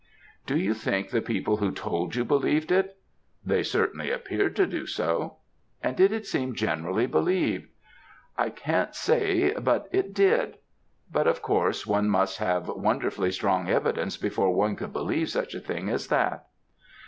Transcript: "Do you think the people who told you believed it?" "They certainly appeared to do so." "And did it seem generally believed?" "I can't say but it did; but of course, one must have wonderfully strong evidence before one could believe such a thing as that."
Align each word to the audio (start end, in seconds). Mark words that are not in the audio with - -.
"Do 0.47 0.57
you 0.57 0.73
think 0.73 1.11
the 1.11 1.21
people 1.21 1.57
who 1.57 1.71
told 1.71 2.15
you 2.15 2.25
believed 2.25 2.71
it?" 2.71 2.97
"They 3.45 3.61
certainly 3.61 4.09
appeared 4.09 4.55
to 4.55 4.65
do 4.65 4.87
so." 4.87 5.37
"And 5.83 5.95
did 5.95 6.11
it 6.11 6.25
seem 6.25 6.55
generally 6.55 7.05
believed?" 7.05 7.67
"I 8.35 8.49
can't 8.49 8.95
say 8.95 9.53
but 9.53 9.87
it 9.91 10.15
did; 10.15 10.57
but 11.11 11.27
of 11.27 11.43
course, 11.43 11.85
one 11.85 12.09
must 12.09 12.39
have 12.39 12.67
wonderfully 12.67 13.31
strong 13.31 13.69
evidence 13.69 14.17
before 14.17 14.49
one 14.55 14.75
could 14.75 14.91
believe 14.91 15.29
such 15.29 15.53
a 15.53 15.59
thing 15.59 15.87
as 15.87 16.07
that." 16.07 16.45